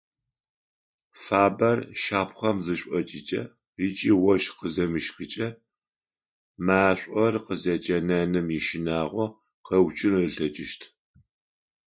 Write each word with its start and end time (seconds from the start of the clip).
Фабэр 1.23 1.79
шапхъэм 2.01 2.57
зышӏокӏыкӏэ 2.65 3.41
ыкӏи 3.85 4.11
ощх 4.31 4.53
къыземыщхыкӏэ 4.57 5.47
машӏор 6.65 7.33
къызэкӏэнэным 7.45 8.47
ищынагъо 8.57 9.25
къэуцун 9.65 10.13
ылъэкӏыщт. 10.25 10.81